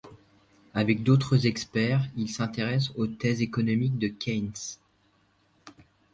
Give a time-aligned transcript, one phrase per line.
[0.73, 4.51] Avec d'autres experts, il s'intéresse aux thèses économiques de Keynes.